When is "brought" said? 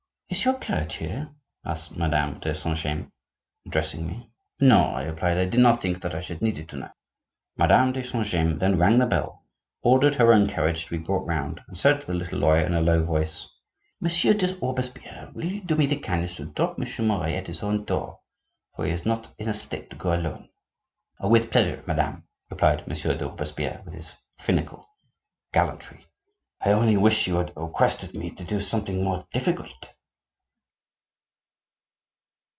11.03-11.27